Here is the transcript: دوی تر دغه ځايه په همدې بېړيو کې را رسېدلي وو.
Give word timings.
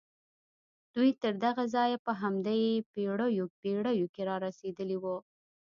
دوی 0.95 1.09
تر 1.21 1.33
دغه 1.45 1.63
ځايه 1.75 1.97
په 2.05 2.11
همدې 2.21 2.59
بېړيو 2.93 4.05
کې 4.13 4.21
را 4.29 4.35
رسېدلي 4.45 4.97
وو. 4.99 5.17